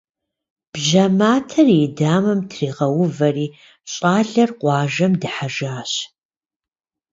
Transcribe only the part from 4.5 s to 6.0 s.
къуажэм дыхьэжащ.